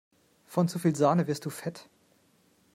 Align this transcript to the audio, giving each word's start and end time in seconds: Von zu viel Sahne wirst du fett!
Von 0.47 0.67
zu 0.67 0.79
viel 0.79 0.95
Sahne 0.95 1.27
wirst 1.27 1.45
du 1.45 1.51
fett! 1.51 1.87